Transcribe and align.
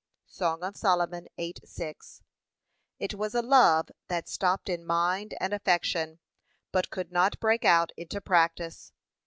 (Song 0.25 0.61
8:6) 0.61 2.21
It 2.97 3.13
was 3.13 3.35
a 3.35 3.41
love 3.43 3.89
that 4.07 4.27
stopped 4.27 4.67
in 4.67 4.83
mind 4.83 5.35
and 5.39 5.53
affection, 5.53 6.17
but 6.71 6.89
could 6.89 7.11
not 7.11 7.39
break 7.39 7.63
out 7.63 7.91
into 7.95 8.19
practice. 8.19 8.93